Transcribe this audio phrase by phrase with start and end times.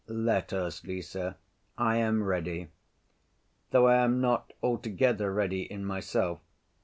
[0.07, 1.15] "Let us, Lise;
[1.77, 2.69] I am ready.
[3.69, 6.39] Though I am not altogether ready in myself.